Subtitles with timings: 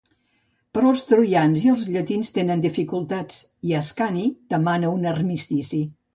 [0.77, 3.39] Però els troians i els llatins tenen dificultats
[3.73, 4.27] i Ascani
[4.57, 5.85] demana un armistici.